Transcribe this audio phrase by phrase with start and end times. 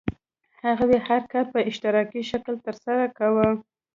[0.63, 3.47] هغوی هر کار په اشتراکي شکل ترسره کاوه.